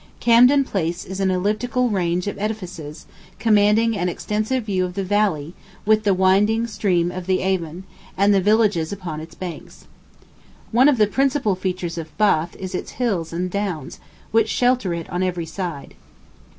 [0.19, 3.05] Camden Place is an elliptical range of edifices,
[3.37, 5.53] commanding an extensive view of the valley,
[5.85, 7.83] with the winding stream of the Avon,
[8.17, 9.85] and the villages upon its banks.
[10.71, 13.99] One of the principal features of Bath is its hills and downs,
[14.31, 15.93] which shelter it on every side.